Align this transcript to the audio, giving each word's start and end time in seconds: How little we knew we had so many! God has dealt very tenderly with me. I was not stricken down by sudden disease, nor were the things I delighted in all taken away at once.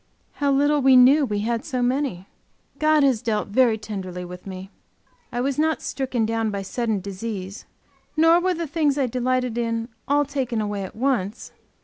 How 0.41 0.51
little 0.51 0.81
we 0.81 0.95
knew 0.95 1.25
we 1.25 1.41
had 1.41 1.63
so 1.63 1.83
many! 1.83 2.25
God 2.79 3.03
has 3.03 3.21
dealt 3.21 3.49
very 3.49 3.77
tenderly 3.77 4.25
with 4.25 4.47
me. 4.47 4.71
I 5.31 5.41
was 5.41 5.59
not 5.59 5.79
stricken 5.79 6.25
down 6.25 6.49
by 6.49 6.63
sudden 6.63 7.01
disease, 7.01 7.65
nor 8.17 8.39
were 8.39 8.55
the 8.55 8.65
things 8.65 8.97
I 8.97 9.05
delighted 9.05 9.59
in 9.59 9.89
all 10.07 10.25
taken 10.25 10.59
away 10.59 10.81
at 10.83 10.95
once. 10.95 11.51